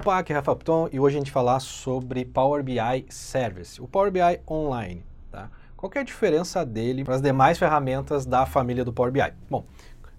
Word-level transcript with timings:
Opa, 0.00 0.18
aqui 0.20 0.32
é 0.32 0.36
Rafa 0.36 0.52
Upton 0.52 0.88
e 0.92 1.00
hoje 1.00 1.16
a 1.16 1.18
gente 1.18 1.32
vai 1.32 1.42
falar 1.42 1.58
sobre 1.58 2.24
Power 2.24 2.62
BI 2.62 3.04
Service, 3.08 3.82
o 3.82 3.88
Power 3.88 4.12
BI 4.12 4.20
Online. 4.48 5.04
Tá? 5.28 5.50
Qual 5.76 5.90
é 5.92 5.98
a 5.98 6.02
diferença 6.04 6.64
dele 6.64 7.02
para 7.02 7.16
as 7.16 7.20
demais 7.20 7.58
ferramentas 7.58 8.24
da 8.24 8.46
família 8.46 8.84
do 8.84 8.92
Power 8.92 9.10
BI? 9.10 9.34
Bom, 9.50 9.64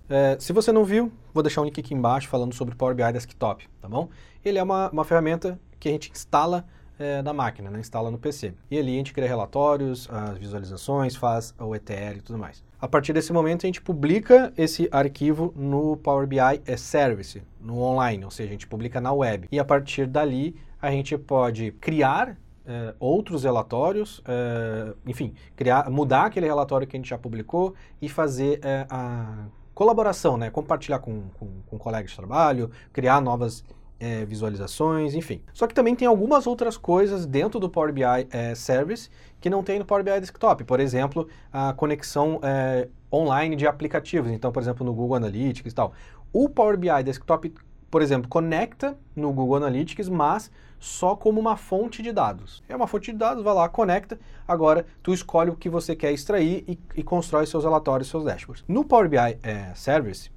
é, 0.09 0.35
se 0.37 0.51
você 0.51 0.73
não 0.73 0.83
viu, 0.83 1.09
vou 1.33 1.41
deixar 1.41 1.61
um 1.61 1.63
link 1.63 1.79
aqui 1.79 1.93
embaixo 1.93 2.27
falando 2.27 2.53
sobre 2.53 2.75
Power 2.75 2.93
BI 2.93 3.13
Desktop, 3.13 3.69
tá 3.81 3.87
bom? 3.87 4.09
Ele 4.43 4.59
é 4.59 4.63
uma, 4.63 4.89
uma 4.89 5.05
ferramenta 5.05 5.57
que 5.79 5.87
a 5.87 5.91
gente 5.93 6.11
instala 6.11 6.65
é, 6.99 7.21
na 7.21 7.31
máquina, 7.31 7.71
né? 7.71 7.79
instala 7.79 8.11
no 8.11 8.17
PC. 8.17 8.53
E 8.69 8.77
ali 8.77 8.95
a 8.95 8.97
gente 8.97 9.13
cria 9.13 9.29
relatórios, 9.29 10.09
as 10.11 10.37
visualizações, 10.37 11.15
faz 11.15 11.55
o 11.57 11.73
ETL 11.73 12.17
e 12.17 12.21
tudo 12.21 12.37
mais. 12.37 12.61
A 12.81 12.87
partir 12.87 13.11
desse 13.11 13.33
momento 13.33 13.65
a 13.65 13.67
gente 13.67 13.81
publica 13.81 14.53
esse 14.57 14.87
arquivo 14.89 15.53
no 15.53 15.97
Power 15.97 16.25
BI 16.25 16.77
Service, 16.77 17.43
no 17.59 17.81
online, 17.81 18.23
ou 18.23 18.31
seja, 18.31 18.47
a 18.47 18.51
gente 18.53 18.67
publica 18.67 19.01
na 19.01 19.11
web. 19.11 19.49
E 19.51 19.59
a 19.59 19.65
partir 19.65 20.07
dali 20.07 20.55
a 20.81 20.89
gente 20.89 21.17
pode 21.17 21.73
criar 21.73 22.37
é, 22.65 22.95
outros 22.97 23.43
relatórios, 23.43 24.21
é, 24.25 24.93
enfim, 25.05 25.33
criar, 25.57 25.89
mudar 25.89 26.27
aquele 26.27 26.45
relatório 26.45 26.87
que 26.87 26.95
a 26.95 26.99
gente 26.99 27.09
já 27.09 27.17
publicou 27.17 27.75
e 28.01 28.07
fazer 28.07 28.61
é, 28.63 28.87
a 28.89 29.47
colaboração, 29.73 30.37
né? 30.37 30.49
compartilhar 30.49 30.99
com, 30.99 31.23
com, 31.37 31.47
com 31.67 31.77
colegas 31.77 32.11
de 32.11 32.15
trabalho, 32.15 32.71
criar 32.93 33.19
novas 33.19 33.61
é, 33.99 34.25
visualizações, 34.25 35.13
enfim. 35.13 35.41
Só 35.53 35.67
que 35.67 35.73
também 35.73 35.95
tem 35.95 36.07
algumas 36.07 36.47
outras 36.47 36.77
coisas 36.77 37.25
dentro 37.25 37.59
do 37.59 37.69
Power 37.69 37.91
BI 37.91 38.03
é, 38.31 38.55
Service 38.55 39.09
que 39.41 39.49
não 39.49 39.63
tem 39.63 39.79
no 39.79 39.85
Power 39.85 40.03
BI 40.03 40.19
Desktop. 40.19 40.63
Por 40.63 40.79
exemplo, 40.79 41.27
a 41.51 41.73
conexão 41.73 42.39
é, 42.41 42.87
online 43.11 43.55
de 43.55 43.67
aplicativos. 43.67 44.31
Então, 44.31 44.51
por 44.51 44.61
exemplo, 44.61 44.85
no 44.85 44.93
Google 44.93 45.17
Analytics 45.17 45.71
e 45.71 45.75
tal. 45.75 45.93
O 46.31 46.47
Power 46.47 46.77
BI 46.77 47.03
Desktop, 47.03 47.53
por 47.89 48.01
exemplo, 48.01 48.29
conecta 48.29 48.97
no 49.15 49.31
Google 49.33 49.57
Analytics, 49.57 50.09
mas 50.09 50.51
só 50.79 51.15
como 51.15 51.39
uma 51.39 51.57
fonte 51.57 52.01
de 52.01 52.11
dados. 52.11 52.63
É 52.69 52.75
uma 52.75 52.87
fonte 52.87 53.11
de 53.11 53.17
dados, 53.17 53.43
vai 53.43 53.53
lá, 53.53 53.67
conecta. 53.67 54.17
Agora, 54.47 54.85
tu 55.03 55.13
escolhe 55.13 55.49
o 55.49 55.55
que 55.55 55.69
você 55.69 55.95
quer 55.95 56.13
extrair 56.13 56.63
e, 56.67 56.79
e 56.95 57.03
constrói 57.03 57.45
seus 57.45 57.63
relatórios, 57.63 58.09
seus 58.09 58.23
dashboards. 58.23 58.63
No 58.67 58.85
Power 58.85 59.09
BI 59.09 59.17
é, 59.17 59.73
Service, 59.75 60.31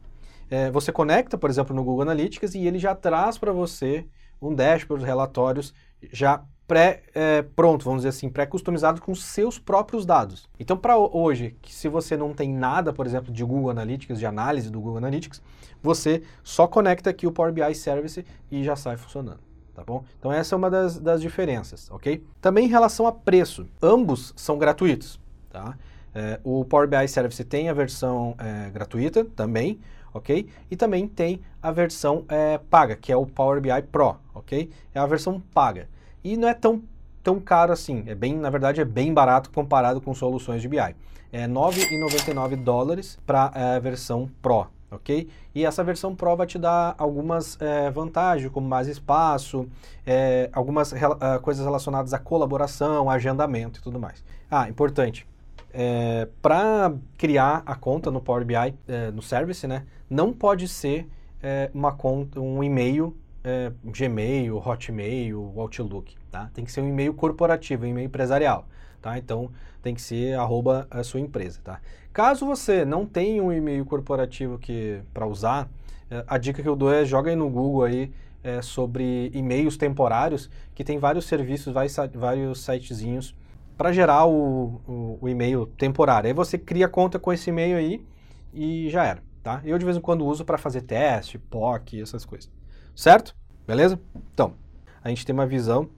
é, 0.53 0.71
você 0.71 0.93
conecta, 0.93 1.39
por 1.39 1.49
exemplo, 1.49 1.75
no 1.75 1.83
Google 1.83 2.03
Analytics 2.03 2.55
e 2.55 2.67
ele 2.67 2.79
já 2.79 2.95
traz 2.95 3.39
para 3.39 3.53
você 3.53 4.07
um 4.41 4.55
dashboard, 4.55 5.03
relatórios 5.03 5.73
já 6.13 6.45
pré 6.69 7.05
é, 7.15 7.43
vamos 7.57 8.01
dizer 8.01 8.11
assim, 8.11 8.29
pré-customizado 8.29 9.01
com 9.01 9.15
seus 9.15 9.59
próprios 9.59 10.05
dados. 10.05 10.47
Então, 10.61 10.77
para 10.77 10.95
hoje, 10.99 11.57
que 11.63 11.75
se 11.75 11.89
você 11.89 12.19
não 12.19 12.35
tem 12.35 12.53
nada, 12.53 12.93
por 12.93 13.07
exemplo, 13.07 13.33
de 13.33 13.43
Google 13.43 13.71
Analytics, 13.71 14.19
de 14.19 14.27
análise 14.27 14.71
do 14.71 14.79
Google 14.79 14.99
Analytics, 14.99 15.41
você 15.83 16.23
só 16.45 16.67
conecta 16.67 17.09
aqui 17.09 17.27
o 17.27 17.33
Power 17.33 17.51
BI 17.51 17.75
Service 17.75 18.23
e 18.51 18.63
já 18.63 18.77
sai 18.77 18.99
funcionando. 18.99 19.41
Tá 19.75 19.83
bom? 19.83 20.05
Então 20.19 20.31
essa 20.31 20.55
é 20.55 20.59
uma 20.59 20.69
das, 20.69 20.99
das 20.99 21.23
diferenças, 21.23 21.91
ok? 21.91 22.23
Também 22.43 22.67
em 22.67 22.69
relação 22.69 23.07
a 23.07 23.13
preço, 23.13 23.67
ambos 23.81 24.35
são 24.37 24.59
gratuitos, 24.59 25.19
tá? 25.49 25.79
É, 26.15 26.39
o 26.45 26.63
Power 26.67 26.87
BI 26.87 27.09
Service 27.09 27.43
tem 27.43 27.71
a 27.71 27.73
versão 27.73 28.35
é, 28.37 28.69
gratuita 28.69 29.25
também, 29.25 29.81
ok? 30.13 30.49
E 30.71 30.77
também 30.77 31.07
tem 31.07 31.41
a 31.63 31.71
versão 31.71 32.25
é, 32.29 32.59
paga, 32.59 32.97
que 32.97 33.13
é 33.13 33.17
o 33.17 33.27
Power 33.27 33.61
BI 33.61 33.83
Pro, 33.91 34.17
ok? 34.35 34.71
É 34.95 34.99
a 34.99 35.07
versão 35.07 35.41
paga. 35.53 35.89
E 36.23 36.37
não 36.37 36.49
é 36.49 36.55
tão, 36.55 36.83
tão 37.23 37.41
caro 37.41 37.73
assim, 37.73 38.05
é 38.07 38.15
bem, 38.15 38.35
na 38.35 38.51
verdade 38.51 38.81
é 38.81 38.85
bem 38.85 39.13
barato 39.13 39.51
comparado 39.51 40.01
com 40.01 40.15
soluções 40.15 40.63
de 40.63 40.69
BI. 40.69 40.95
É 41.33 41.49
9,99 41.49 42.57
dólares 42.57 43.19
para 43.27 43.51
é, 43.55 43.77
a 43.77 43.79
versão 43.79 44.31
Pro, 44.43 44.67
ok? 44.91 45.29
E 45.55 45.65
essa 45.65 45.83
versão 45.83 46.15
Pro 46.15 46.37
vai 46.37 46.47
te 46.47 46.59
dar 46.59 46.95
algumas 46.99 47.61
é, 47.61 47.91
vantagens, 47.91 48.51
como 48.53 48.69
mais 48.69 48.87
espaço, 48.87 49.67
é, 50.07 50.51
algumas 50.53 50.93
uh, 50.93 50.97
coisas 51.41 51.65
relacionadas 51.65 52.13
à 52.13 52.19
colaboração, 52.19 53.09
agendamento 53.09 53.81
e 53.81 53.83
tudo 53.83 53.99
mais. 53.99 54.23
Ah, 54.51 54.69
importante, 54.69 55.27
é, 55.73 56.29
para 56.41 56.93
criar 57.17 57.63
a 57.65 57.75
conta 57.75 58.11
no 58.11 58.21
Power 58.21 58.45
BI, 58.45 58.55
é, 58.87 59.11
no 59.11 59.23
Service, 59.23 59.67
né, 59.67 59.85
não 60.09 60.33
pode 60.33 60.69
ser 60.69 61.09
é, 61.43 61.71
uma 61.73 61.93
conta, 61.93 62.41
um 62.41 62.63
e-mail 62.63 63.17
é, 63.45 63.73
Gmail, 63.85 64.57
Hotmail, 64.57 65.53
Outlook, 65.57 66.17
tá? 66.31 66.51
Tem 66.55 66.65
que 66.65 66.71
ser 66.71 66.81
um 66.81 66.89
e-mail 66.89 67.13
corporativo, 67.13 67.85
um 67.85 67.89
e-mail 67.89 68.07
empresarial, 68.07 68.69
tá? 69.01 69.19
Então 69.19 69.51
tem 69.83 69.95
que 69.95 70.01
ser 70.01 70.39
arroba 70.39 70.87
a 70.91 71.03
sua 71.03 71.21
empresa, 71.21 71.61
tá? 71.63 71.81
Caso 72.13 72.47
você 72.47 72.85
não 72.85 73.05
tenha 73.05 73.43
um 73.43 73.53
e-mail 73.53 73.85
corporativo 73.85 74.59
que 74.59 75.01
para 75.13 75.27
usar, 75.27 75.69
é, 76.11 76.25
a 76.27 76.39
dica 76.39 76.63
que 76.63 76.69
eu 76.69 76.77
dou 76.77 76.93
é 76.93 77.05
joga 77.05 77.31
aí 77.31 77.37
no 77.37 77.51
Google 77.51 77.85
aí 77.85 78.13
é, 78.45 78.63
sobre 78.63 79.31
e-mails 79.35 79.77
temporários, 79.77 80.49
que 80.75 80.85
tem 80.85 80.99
vários 80.99 81.25
serviços, 81.25 81.73
vários, 81.73 81.97
vários 82.15 82.61
sitezinhos 82.65 83.35
para 83.77 83.93
gerar 83.93 84.27
o, 84.27 84.81
o, 84.87 85.19
o, 85.21 85.29
e-mail 85.29 85.67
temporário. 85.67 86.29
Aí 86.29 86.35
você 86.35 86.59
cria 86.59 86.89
conta 86.89 87.19
com 87.19 87.33
esse 87.33 87.51
e-mail 87.51 87.77
aí 87.77 88.05
e 88.53 88.89
já 88.91 89.05
era, 89.05 89.23
tá? 89.43 89.61
Eu 89.65 89.79
de 89.79 89.85
vez 89.85 89.97
em 89.97 90.01
quando 90.01 90.27
uso 90.27 90.45
para 90.45 90.59
fazer 90.59 90.83
teste, 90.83 91.39
POC, 91.39 92.01
essas 92.01 92.25
coisas. 92.25 92.51
Certo? 92.95 93.35
Beleza? 93.67 94.01
Então, 94.33 94.55
a 95.03 95.09
gente 95.09 95.25
tem 95.25 95.33
uma 95.33 95.47
visão 95.47 95.89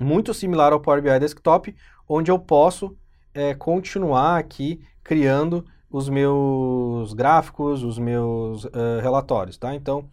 muito 0.00 0.32
similar 0.34 0.72
ao 0.72 0.80
Power 0.80 1.02
BI 1.02 1.18
Desktop, 1.18 1.74
onde 2.08 2.30
eu 2.30 2.38
posso 2.38 2.96
é, 3.32 3.54
continuar 3.54 4.38
aqui 4.38 4.80
criando 5.02 5.64
os 5.90 6.08
meus 6.08 7.12
gráficos, 7.12 7.84
os 7.84 7.98
meus 7.98 8.64
uh, 8.64 9.00
relatórios, 9.00 9.56
tá? 9.56 9.74
Então, 9.74 10.08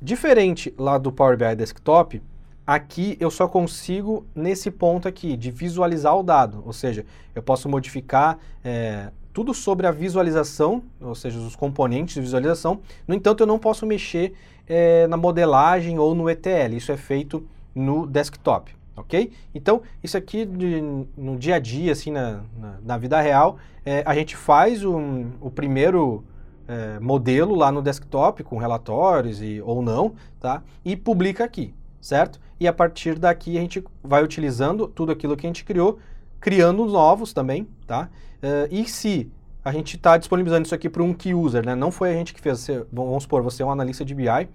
diferente 0.00 0.74
lá 0.76 0.98
do 0.98 1.10
Power 1.10 1.38
BI 1.38 1.56
Desktop, 1.56 2.22
Aqui 2.64 3.16
eu 3.18 3.28
só 3.30 3.48
consigo 3.48 4.24
nesse 4.34 4.70
ponto 4.70 5.08
aqui 5.08 5.36
de 5.36 5.50
visualizar 5.50 6.16
o 6.16 6.22
dado, 6.22 6.62
ou 6.64 6.72
seja, 6.72 7.04
eu 7.34 7.42
posso 7.42 7.68
modificar 7.68 8.38
é, 8.64 9.10
tudo 9.32 9.52
sobre 9.52 9.84
a 9.86 9.90
visualização, 9.90 10.82
ou 11.00 11.14
seja, 11.14 11.40
os 11.40 11.56
componentes 11.56 12.14
de 12.14 12.20
visualização. 12.20 12.80
No 13.06 13.16
entanto, 13.16 13.42
eu 13.42 13.46
não 13.48 13.58
posso 13.58 13.84
mexer 13.84 14.34
é, 14.68 15.08
na 15.08 15.16
modelagem 15.16 15.98
ou 15.98 16.14
no 16.14 16.30
ETL. 16.30 16.76
Isso 16.76 16.92
é 16.92 16.96
feito 16.96 17.44
no 17.74 18.06
desktop, 18.06 18.72
ok? 18.96 19.32
Então, 19.52 19.82
isso 20.00 20.16
aqui 20.16 20.44
de, 20.44 20.80
no 21.16 21.36
dia 21.36 21.56
a 21.56 21.58
dia, 21.58 21.90
assim, 21.90 22.12
na, 22.12 22.42
na, 22.56 22.74
na 22.84 22.96
vida 22.96 23.20
real, 23.20 23.56
é, 23.84 24.04
a 24.06 24.14
gente 24.14 24.36
faz 24.36 24.84
um, 24.84 25.30
o 25.40 25.50
primeiro 25.50 26.24
modelo 27.02 27.54
lá 27.54 27.70
no 27.70 27.82
desktop 27.82 28.42
com 28.44 28.56
relatórios 28.56 29.42
e, 29.42 29.60
ou 29.60 29.82
não, 29.82 30.14
tá? 30.40 30.62
E 30.82 30.96
publica 30.96 31.44
aqui 31.44 31.74
certo? 32.02 32.38
E 32.60 32.68
a 32.68 32.72
partir 32.72 33.18
daqui 33.18 33.56
a 33.56 33.60
gente 33.60 33.82
vai 34.02 34.22
utilizando 34.22 34.86
tudo 34.86 35.12
aquilo 35.12 35.36
que 35.36 35.46
a 35.46 35.48
gente 35.48 35.64
criou, 35.64 35.98
criando 36.40 36.84
novos 36.84 37.32
também, 37.32 37.66
tá? 37.86 38.10
Uh, 38.42 38.68
e 38.70 38.84
se 38.86 39.30
a 39.64 39.72
gente 39.72 39.96
está 39.96 40.18
disponibilizando 40.18 40.66
isso 40.66 40.74
aqui 40.74 40.90
para 40.90 41.02
um 41.02 41.14
key 41.14 41.32
user, 41.32 41.64
né? 41.64 41.74
Não 41.76 41.92
foi 41.92 42.10
a 42.10 42.14
gente 42.14 42.34
que 42.34 42.40
fez. 42.40 42.58
Você, 42.58 42.84
vamos 42.92 43.22
supor, 43.22 43.42
você 43.42 43.62
é 43.62 43.66
um 43.66 43.70
analista 43.70 44.04
de 44.04 44.14
BI 44.14 44.48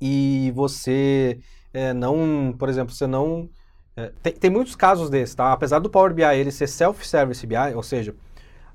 e 0.00 0.50
você 0.54 1.38
é, 1.72 1.92
não, 1.92 2.54
por 2.58 2.68
exemplo, 2.68 2.94
você 2.94 3.06
não. 3.06 3.48
É, 3.96 4.12
tem, 4.22 4.32
tem, 4.32 4.50
muitos 4.50 4.74
casos 4.74 5.10
desses, 5.10 5.34
tá? 5.34 5.52
Apesar 5.52 5.78
do 5.78 5.90
Power 5.90 6.14
BI 6.14 6.22
ele 6.22 6.50
ser 6.50 6.66
self-service 6.66 7.46
BI, 7.46 7.74
ou 7.74 7.82
seja, 7.82 8.14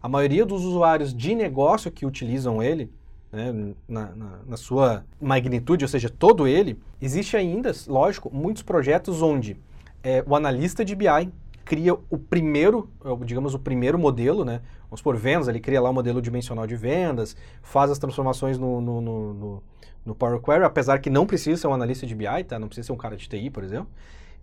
a 0.01 0.07
maioria 0.07 0.45
dos 0.45 0.63
usuários 0.63 1.13
de 1.13 1.33
negócio 1.35 1.91
que 1.91 2.05
utilizam 2.05 2.61
ele, 2.61 2.93
né, 3.31 3.73
na, 3.87 4.15
na, 4.15 4.39
na, 4.47 4.57
sua 4.57 5.05
magnitude, 5.19 5.83
ou 5.83 5.89
seja, 5.89 6.09
todo 6.09 6.47
ele, 6.47 6.79
existe 7.01 7.35
ainda, 7.35 7.71
lógico, 7.87 8.29
muitos 8.33 8.63
projetos 8.63 9.21
onde 9.21 9.57
é, 10.03 10.23
o 10.25 10.35
analista 10.35 10.85
de 10.85 10.95
BI 10.95 11.31
cria 11.65 11.93
o 11.93 12.17
primeiro, 12.17 12.89
digamos, 13.25 13.55
o 13.55 13.59
primeiro 13.59 13.97
modelo, 13.97 14.45
né? 14.45 14.61
Vamos 14.83 15.01
por 15.01 15.17
vendas, 15.17 15.47
ele 15.47 15.59
cria 15.59 15.81
lá 15.81 15.89
o 15.89 15.93
modelo 15.93 16.21
dimensional 16.21 16.67
de 16.67 16.75
vendas, 16.75 17.35
faz 17.63 17.89
as 17.89 17.97
transformações 17.97 18.57
no, 18.57 18.79
no, 18.79 19.01
no, 19.01 19.63
no 20.05 20.15
Power 20.15 20.39
Query, 20.39 20.63
apesar 20.63 20.99
que 20.99 21.09
não 21.09 21.25
precisa 21.25 21.59
ser 21.59 21.67
um 21.67 21.73
analista 21.73 22.05
de 22.05 22.13
BI, 22.13 22.43
tá? 22.47 22.59
Não 22.59 22.67
precisa 22.67 22.85
ser 22.85 22.93
um 22.93 22.97
cara 22.97 23.17
de 23.17 23.27
TI, 23.27 23.49
por 23.49 23.63
exemplo. 23.63 23.87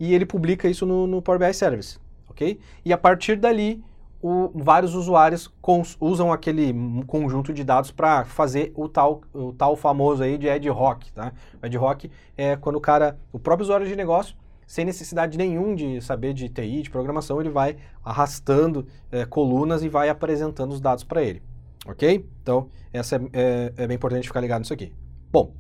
E 0.01 0.13
ele 0.13 0.27
publica 0.27 0.69
isso 0.69 0.85
no, 0.85 1.07
no 1.07 1.23
Power 1.23 1.39
BI 1.39 1.55
Service, 1.55 1.99
ok? 2.29 2.59
E 2.85 2.93
a 2.93 2.99
partir 2.99 3.37
dali, 3.37 3.83
o, 4.23 4.51
vários 4.55 4.95
usuários 4.95 5.53
cons, 5.61 5.97
usam 6.01 6.33
aquele 6.33 6.73
conjunto 7.07 7.53
de 7.53 7.65
dados 7.65 7.91
para 7.91 8.25
fazer 8.25 8.73
o 8.77 8.89
tal, 8.89 9.23
o 9.35 9.53
tal 9.53 9.75
famoso 9.75 10.23
aí 10.23 10.39
de 10.39 10.49
ad 10.49 10.71
hoc, 10.71 11.11
tá? 11.13 11.33
Ad 11.61 11.77
hoc 11.77 12.05
é 12.37 12.57
quando 12.57 12.77
o 12.77 12.81
cara, 12.81 13.19
o 13.33 13.39
próprio 13.39 13.65
usuário 13.65 13.87
de 13.87 13.97
negócio, 13.97 14.37
sem 14.65 14.85
necessidade 14.85 15.37
nenhum 15.37 15.75
de 15.75 16.01
saber 16.01 16.33
de 16.33 16.49
TI, 16.49 16.83
de 16.83 16.91
programação, 16.91 17.41
ele 17.41 17.51
vai 17.51 17.77
arrastando 18.05 18.87
é, 19.11 19.27
colunas 19.27 19.83
e 19.83 19.89
vai 19.89 20.09
apresentando 20.09 20.71
os 20.71 20.81
dados 20.81 21.03
para 21.03 21.23
ele, 21.23 21.43
ok? 21.85 22.25
Então, 22.41 22.69
essa 22.93 23.17
é, 23.17 23.21
é, 23.33 23.73
é 23.77 23.87
bem 23.89 23.97
importante 23.97 24.29
ficar 24.29 24.41
ligado 24.41 24.61
nisso 24.61 24.73
aqui. 24.73 24.93
Bom, 25.33 25.53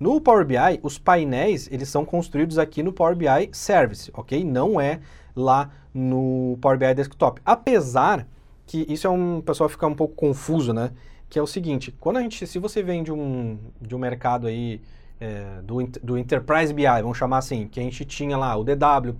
no 0.00 0.18
Power 0.18 0.46
BI, 0.46 0.80
os 0.82 0.98
painéis, 0.98 1.68
eles 1.70 1.90
são 1.90 2.06
construídos 2.06 2.58
aqui 2.58 2.82
no 2.82 2.90
Power 2.90 3.14
BI 3.14 3.50
Service, 3.52 4.10
ok? 4.14 4.42
Não 4.42 4.80
é 4.80 5.00
lá 5.36 5.70
no 5.92 6.56
Power 6.62 6.78
BI 6.78 6.94
Desktop. 6.94 7.40
Apesar 7.44 8.26
que 8.66 8.86
isso 8.88 9.06
é 9.06 9.10
um, 9.10 9.38
o 9.38 9.42
pessoal 9.42 9.68
fica 9.68 9.86
um 9.86 9.94
pouco 9.94 10.14
confuso, 10.14 10.72
né? 10.72 10.90
Que 11.28 11.38
é 11.38 11.42
o 11.42 11.46
seguinte, 11.46 11.94
quando 12.00 12.16
a 12.16 12.22
gente, 12.22 12.46
se 12.46 12.58
você 12.58 12.82
vem 12.82 13.02
de 13.02 13.12
um, 13.12 13.58
de 13.78 13.94
um 13.94 13.98
mercado 13.98 14.46
aí 14.46 14.80
é, 15.20 15.60
do, 15.62 15.86
do 16.02 16.16
Enterprise 16.16 16.72
BI, 16.72 16.86
vamos 17.02 17.18
chamar 17.18 17.38
assim, 17.38 17.68
que 17.68 17.78
a 17.78 17.82
gente 17.82 18.04
tinha 18.06 18.38
lá 18.38 18.56
o 18.56 18.64
DW, 18.64 19.14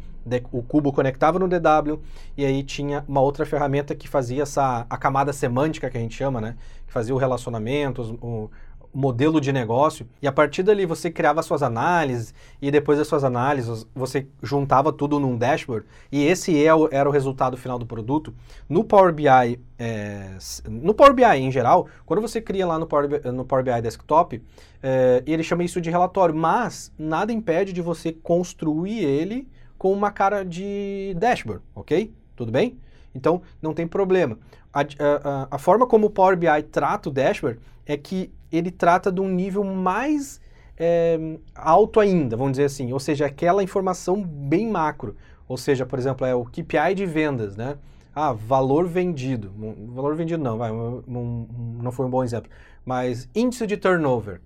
o 0.50 0.62
cubo 0.62 0.92
conectava 0.92 1.38
no 1.38 1.46
DW 1.46 2.00
e 2.36 2.44
aí 2.44 2.62
tinha 2.62 3.04
uma 3.06 3.20
outra 3.20 3.44
ferramenta 3.44 3.94
que 3.94 4.08
fazia 4.08 4.44
essa 4.44 4.86
a 4.88 4.96
camada 4.96 5.32
semântica 5.32 5.90
que 5.90 5.98
a 5.98 6.00
gente 6.00 6.14
chama, 6.14 6.40
né? 6.40 6.56
Que 6.86 6.92
fazia 6.92 7.14
o 7.14 7.18
relacionamento, 7.18 8.18
o, 8.22 8.50
modelo 8.92 9.40
de 9.40 9.52
negócio 9.52 10.06
e 10.20 10.26
a 10.26 10.32
partir 10.32 10.62
dali 10.62 10.84
você 10.84 11.10
criava 11.10 11.42
suas 11.42 11.62
análises 11.62 12.34
e 12.60 12.70
depois 12.70 12.98
das 12.98 13.06
suas 13.06 13.22
análises 13.22 13.86
você 13.94 14.26
juntava 14.42 14.92
tudo 14.92 15.20
num 15.20 15.36
dashboard 15.36 15.86
e 16.10 16.24
esse 16.24 16.56
é 16.56 16.70
era 16.90 17.08
o 17.08 17.12
resultado 17.12 17.56
final 17.56 17.78
do 17.78 17.86
produto. 17.86 18.34
No 18.68 18.82
Power 18.82 19.12
BI, 19.12 19.60
é, 19.78 20.36
no 20.68 20.92
Power 20.92 21.14
BI 21.14 21.24
em 21.24 21.52
geral, 21.52 21.86
quando 22.04 22.20
você 22.20 22.40
cria 22.40 22.66
lá 22.66 22.78
no 22.78 22.86
Power, 22.86 23.32
no 23.32 23.44
Power 23.44 23.64
BI 23.64 23.82
Desktop, 23.82 24.42
é, 24.82 25.22
ele 25.26 25.42
chama 25.42 25.62
isso 25.62 25.80
de 25.80 25.90
relatório, 25.90 26.34
mas 26.34 26.92
nada 26.98 27.32
impede 27.32 27.72
de 27.72 27.80
você 27.80 28.12
construir 28.12 29.04
ele 29.04 29.48
com 29.78 29.92
uma 29.92 30.10
cara 30.10 30.44
de 30.44 31.14
dashboard, 31.18 31.62
ok? 31.74 32.12
Tudo 32.34 32.50
bem? 32.50 32.78
Então 33.14 33.42
não 33.62 33.72
tem 33.72 33.86
problema. 33.86 34.38
A, 34.72 34.80
a, 34.80 35.48
a 35.52 35.58
forma 35.58 35.86
como 35.86 36.08
o 36.08 36.10
Power 36.10 36.36
BI 36.36 36.62
trata 36.70 37.08
o 37.08 37.12
dashboard 37.12 37.60
é 37.86 37.96
que 37.96 38.30
ele 38.52 38.70
trata 38.70 39.10
de 39.10 39.20
um 39.20 39.28
nível 39.28 39.64
mais 39.64 40.40
é, 40.76 41.18
alto 41.54 42.00
ainda, 42.00 42.36
vamos 42.36 42.52
dizer 42.52 42.64
assim, 42.64 42.92
ou 42.92 42.98
seja, 42.98 43.26
aquela 43.26 43.62
informação 43.62 44.22
bem 44.22 44.68
macro. 44.68 45.14
Ou 45.46 45.56
seja, 45.56 45.84
por 45.84 45.98
exemplo, 45.98 46.26
é 46.26 46.34
o 46.34 46.44
KPI 46.44 46.94
de 46.94 47.04
vendas, 47.04 47.56
né? 47.56 47.76
Ah, 48.14 48.32
valor 48.32 48.86
vendido. 48.86 49.52
Valor 49.92 50.14
vendido 50.14 50.42
não, 50.42 50.56
vai, 50.56 50.70
não 51.06 51.92
foi 51.92 52.06
um 52.06 52.10
bom 52.10 52.24
exemplo. 52.24 52.50
Mas 52.84 53.28
índice 53.34 53.66
de 53.66 53.76
turnover, 53.76 54.40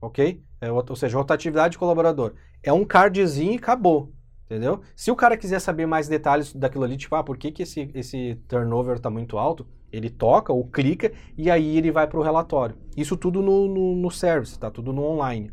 ok? 0.00 0.42
É, 0.60 0.70
ou 0.70 0.96
seja, 0.96 1.16
rotatividade 1.16 1.72
de 1.72 1.78
colaborador. 1.78 2.32
É 2.62 2.72
um 2.72 2.84
cardzinho 2.84 3.52
e 3.52 3.56
acabou, 3.56 4.10
entendeu? 4.52 4.80
Se 4.94 5.10
o 5.10 5.16
cara 5.16 5.36
quiser 5.36 5.60
saber 5.60 5.86
mais 5.86 6.08
detalhes 6.08 6.54
daquilo 6.54 6.84
ali, 6.84 6.96
tipo, 6.96 7.14
ah, 7.14 7.24
por 7.24 7.38
que, 7.38 7.50
que 7.50 7.62
esse, 7.62 7.90
esse 7.94 8.38
turnover 8.46 8.96
está 8.96 9.08
muito 9.08 9.38
alto? 9.38 9.66
Ele 9.90 10.10
toca 10.10 10.52
ou 10.52 10.64
clica 10.64 11.10
e 11.36 11.50
aí 11.50 11.78
ele 11.78 11.90
vai 11.90 12.06
para 12.06 12.18
o 12.18 12.22
relatório. 12.22 12.76
Isso 12.96 13.16
tudo 13.16 13.40
no, 13.40 13.66
no, 13.66 13.96
no 13.96 14.10
service, 14.10 14.58
tá? 14.58 14.70
Tudo 14.70 14.92
no 14.92 15.02
online. 15.02 15.50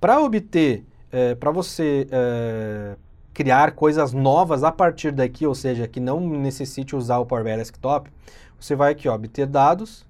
Para 0.00 0.20
obter, 0.20 0.84
é, 1.12 1.34
para 1.34 1.52
você 1.52 2.08
é, 2.10 2.96
criar 3.32 3.72
coisas 3.72 4.12
novas 4.12 4.64
a 4.64 4.72
partir 4.72 5.12
daqui, 5.12 5.46
ou 5.46 5.54
seja, 5.54 5.86
que 5.86 6.00
não 6.00 6.20
necessite 6.20 6.96
usar 6.96 7.18
o 7.18 7.26
Power 7.26 7.44
BI 7.44 7.56
Desktop, 7.56 8.10
você 8.58 8.74
vai 8.74 8.92
aqui, 8.92 9.08
ó, 9.08 9.14
obter 9.14 9.46
dados, 9.46 10.06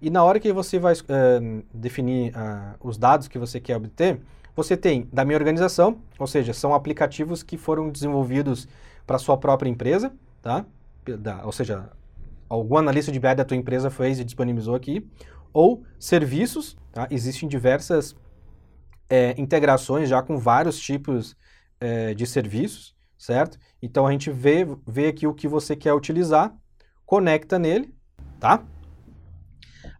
e 0.00 0.10
na 0.10 0.22
hora 0.22 0.38
que 0.38 0.52
você 0.52 0.78
vai 0.78 0.94
é, 0.94 1.62
definir 1.74 2.32
uh, 2.32 2.74
os 2.80 2.96
dados 2.96 3.26
que 3.26 3.38
você 3.38 3.58
quer 3.60 3.76
obter, 3.76 4.20
você 4.58 4.76
tem 4.76 5.08
da 5.12 5.24
minha 5.24 5.38
organização, 5.38 6.02
ou 6.18 6.26
seja, 6.26 6.52
são 6.52 6.74
aplicativos 6.74 7.44
que 7.44 7.56
foram 7.56 7.90
desenvolvidos 7.90 8.66
para 9.06 9.16
sua 9.16 9.36
própria 9.36 9.70
empresa, 9.70 10.12
tá? 10.42 10.66
Da, 11.20 11.44
ou 11.46 11.52
seja, 11.52 11.92
algum 12.48 12.76
analista 12.76 13.12
de 13.12 13.20
BI 13.20 13.36
da 13.36 13.44
tua 13.44 13.56
empresa 13.56 13.88
fez 13.88 14.18
e 14.18 14.24
disponibilizou 14.24 14.74
aqui, 14.74 15.08
ou 15.52 15.84
serviços, 15.96 16.76
tá? 16.90 17.06
existem 17.08 17.48
diversas 17.48 18.16
é, 19.08 19.32
integrações 19.40 20.08
já 20.08 20.20
com 20.22 20.36
vários 20.36 20.76
tipos 20.80 21.36
é, 21.80 22.12
de 22.12 22.26
serviços, 22.26 22.96
certo? 23.16 23.60
Então 23.80 24.08
a 24.08 24.10
gente 24.10 24.28
vê, 24.28 24.66
vê 24.84 25.06
aqui 25.06 25.24
o 25.24 25.34
que 25.34 25.46
você 25.46 25.76
quer 25.76 25.94
utilizar, 25.94 26.52
conecta 27.06 27.60
nele, 27.60 27.94
tá? 28.40 28.64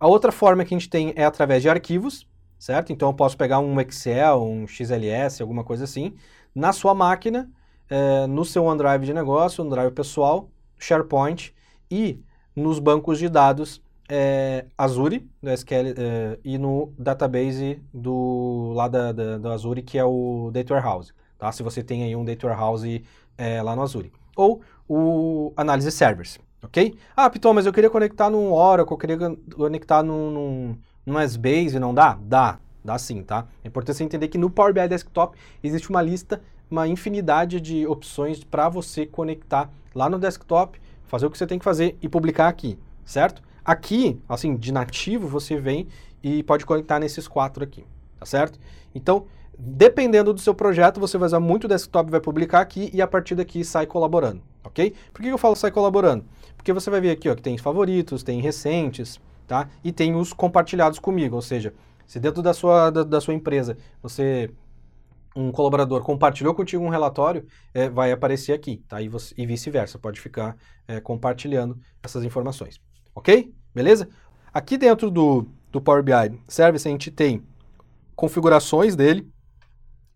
A 0.01 0.09
outra 0.09 0.33
forma 0.33 0.65
que 0.65 0.75
a 0.75 0.79
gente 0.79 0.91
tem 0.91 1.13
é 1.15 1.25
através 1.25 1.63
de 1.63 1.69
arquivos, 1.69 2.28
certo? 2.59 2.93
Então 2.93 3.09
eu 3.09 3.15
posso 3.15 3.37
pegar 3.37 3.61
um 3.61 3.81
Excel, 3.81 4.43
um 4.43 4.67
XLS, 4.67 5.41
alguma 5.41 5.63
coisa 5.63 5.85
assim, 5.85 6.15
na 6.55 6.73
sua 6.73 6.95
máquina, 6.95 7.51
é, 7.89 8.27
no 8.27 8.45
seu 8.45 8.65
OneDrive 8.65 9.07
de 9.07 9.15
negócio, 9.15 9.65
OneDrive 9.65 9.93
pessoal, 9.93 10.51
SharePoint 10.79 11.55
e 11.91 12.21
nos 12.55 12.79
bancos 12.79 13.19
de 13.19 13.29
dados 13.29 13.81
é, 14.09 14.67
Azure, 14.77 15.29
do 15.43 15.51
SQL, 15.51 15.95
é, 15.97 16.39
e 16.45 16.59
no 16.59 16.93
database 16.99 17.83
do, 17.93 18.73
lá 18.75 18.89
da, 18.89 19.13
da, 19.13 19.39
do 19.39 19.49
Azure, 19.51 19.83
que 19.83 19.99
é 19.99 20.05
o 20.05 20.51
Data 20.53 20.75
Warehouse, 20.75 21.13
tá? 21.39 21.53
Se 21.53 21.63
você 21.63 21.83
tem 21.83 22.03
aí 22.05 22.17
um 22.17 22.25
Data 22.25 22.47
Warehouse 22.47 23.05
lá 23.63 23.77
no 23.77 23.83
Azure. 23.83 24.11
Ou 24.37 24.61
o 24.89 25.53
Analysis 25.57 25.95
Servers, 25.95 26.41
ok? 26.63 26.97
Ah, 27.15 27.31
Piton, 27.31 27.53
mas 27.53 27.67
eu 27.67 27.73
queria 27.73 27.91
conectar 27.91 28.29
num 28.31 28.53
Oracle, 28.53 28.93
eu 28.93 28.99
queria 28.99 29.19
conectar 29.55 30.03
num, 30.03 30.31
num, 30.31 30.79
num 31.09 31.19
S-Base, 31.19 31.79
não 31.79 31.95
dá? 31.95 32.19
Dá, 32.23 32.59
dá 32.85 32.99
sim, 32.99 33.23
tá? 33.23 33.47
É 33.65 33.69
importante 33.69 33.97
você 33.97 34.05
entender 34.05 34.29
que 34.29 34.39
no 34.39 34.51
Power 34.51 34.73
BI 34.73 34.87
Desktop 34.89 35.37
existe 35.63 35.91
uma 35.91 36.03
lista, 36.03 36.41
uma 36.71 36.87
infinidade 36.87 37.61
de 37.61 37.87
opções 37.87 38.45
para 38.45 38.69
você 38.69 39.07
conectar 39.07 39.71
lá 39.95 40.09
no 40.09 40.19
desktop 40.19 40.79
fazer 41.09 41.27
o 41.27 41.31
que 41.31 41.39
você 41.39 41.47
tem 41.47 41.59
que 41.59 41.65
fazer 41.65 41.97
e 42.01 42.09
publicar 42.09 42.49
aqui, 42.49 42.79
certo? 43.05 43.43
Aqui, 43.65 44.21
assim, 44.29 44.55
de 44.55 44.71
nativo, 44.71 45.27
você 45.27 45.59
vem 45.59 45.89
e 46.23 46.43
pode 46.43 46.65
conectar 46.65 46.99
nesses 46.99 47.27
quatro 47.27 47.65
aqui, 47.65 47.85
tá 48.19 48.27
certo? 48.27 48.59
Então, 48.95 49.27
dependendo 49.59 50.33
do 50.33 50.41
seu 50.41 50.55
projeto, 50.55 51.01
você 51.01 51.19
vai 51.19 51.27
usar 51.27 51.41
muito 51.41 51.65
o 51.65 51.69
desktop, 51.69 52.11
vai 52.11 52.21
publicar 52.21 52.61
aqui 52.61 52.91
e 52.93 53.03
a 53.03 53.07
partir 53.07 53.35
daqui 53.35 53.65
sai 53.65 53.87
colaborando, 53.87 54.43
ok? 54.63 54.95
Por 55.13 55.23
que 55.23 55.29
eu 55.29 55.39
falo 55.39 55.57
sai 55.57 55.71
colaborando? 55.71 56.25
Porque 56.57 56.73
você 56.73 56.91
vai 56.91 57.01
ver 57.01 57.11
aqui 57.11 57.29
ó, 57.29 57.35
que 57.35 57.43
tem 57.43 57.57
favoritos, 57.57 58.23
tem 58.23 58.41
recentes, 58.41 59.19
tá? 59.49 59.69
E 59.83 59.91
tem 59.91 60.15
os 60.15 60.33
compartilhados 60.33 60.99
comigo, 60.99 61.35
ou 61.35 61.43
seja, 61.43 61.75
se 62.07 62.21
dentro 62.21 62.43
da 62.43 62.55
sua, 62.55 62.91
da, 62.91 63.03
da 63.03 63.21
sua 63.21 63.35
empresa 63.35 63.77
você 64.01 64.51
um 65.35 65.53
colaborador 65.53 66.03
compartilhou 66.03 66.55
contigo 66.55 66.85
um 66.85 66.89
relatório, 66.89 67.47
é, 67.73 67.89
vai 67.89 68.11
aparecer 68.11 68.53
aqui, 68.53 68.83
tá? 68.89 69.01
E, 69.01 69.09
e 69.37 69.47
vice-versa, 69.47 69.99
pode 69.99 70.21
ficar 70.21 70.57
é, 70.87 71.01
compartilhando 71.01 71.79
essas 72.03 72.25
informações, 72.25 72.81
ok? 73.15 73.53
Beleza? 73.75 74.09
Aqui 74.53 74.77
dentro 74.77 75.11
do, 75.11 75.47
do 75.71 75.81
Power 75.81 76.03
BI 76.03 76.41
Service 76.49 76.87
a 76.87 76.91
gente 76.91 77.11
tem 77.11 77.43
configurações 78.17 78.97
dele, 78.97 79.31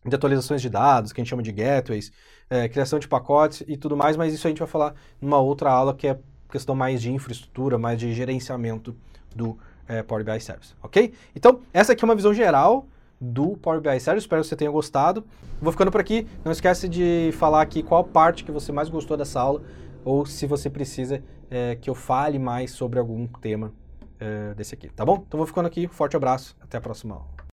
de 0.05 0.15
atualizações 0.15 0.61
de 0.61 0.69
dados, 0.69 1.13
que 1.13 1.21
a 1.21 1.23
gente 1.23 1.31
chama 1.31 1.43
de 1.43 1.53
gateways, 1.53 2.11
é, 2.51 2.69
criação 2.69 2.99
de 2.99 3.07
pacotes 3.07 3.63
e 3.69 3.77
tudo 3.77 3.97
mais, 3.97 4.17
mas 4.17 4.35
isso 4.35 4.47
a 4.47 4.51
gente 4.51 4.59
vai 4.59 4.69
falar 4.69 4.95
numa 5.21 5.39
outra 5.39 5.71
aula 5.71 5.95
que 5.95 6.09
é 6.09 6.19
questão 6.51 6.75
mais 6.75 7.01
de 7.01 7.13
infraestrutura, 7.13 7.79
mais 7.79 7.99
de 7.99 8.13
gerenciamento 8.13 8.97
do 9.35 9.59
é, 9.89 10.03
Power 10.03 10.25
BI 10.25 10.41
Service, 10.41 10.75
ok? 10.83 11.13
Então, 11.35 11.61
essa 11.73 11.93
aqui 11.93 12.05
é 12.05 12.07
uma 12.07 12.15
visão 12.15 12.33
geral 12.33 12.87
do 13.21 13.57
Power 13.57 13.81
BI 13.81 14.01
Service. 14.01 14.25
Espero 14.25 14.43
que 14.43 14.49
você 14.49 14.57
tenha 14.57 14.71
gostado. 14.71 15.25
Vou 15.61 15.71
ficando 15.71 15.91
por 15.91 16.01
aqui. 16.01 16.27
Não 16.45 16.51
esquece 16.51 16.89
de 16.89 17.31
falar 17.35 17.63
aqui 17.63 17.83
qual 17.83 18.03
parte 18.03 18.43
que 18.43 18.51
você 18.51 18.73
mais 18.73 18.89
gostou 18.89 19.17
dessa 19.17 19.41
aula 19.41 19.63
ou 20.05 20.27
se 20.27 20.47
você 20.47 20.69
precisa 20.69 21.23
é, 21.49 21.77
que 21.77 21.89
eu 21.89 21.95
fale 21.95 22.39
mais 22.39 22.73
sobre 22.73 22.99
algum 22.99 23.27
tema 23.27 23.73
é, 24.19 24.55
desse 24.55 24.75
aqui, 24.75 24.89
tá 24.89 25.05
bom? 25.05 25.23
Então 25.27 25.39
vou 25.39 25.47
ficando 25.47 25.67
aqui. 25.67 25.87
Forte 25.87 26.17
abraço. 26.17 26.57
Até 26.61 26.79
a 26.79 26.81
próxima 26.81 27.15
aula. 27.15 27.42